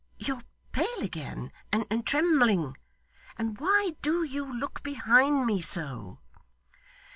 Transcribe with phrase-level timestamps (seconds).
[0.17, 0.41] You're
[0.71, 2.75] pale again, and trembling.
[3.37, 6.17] And why DO you look behind me so?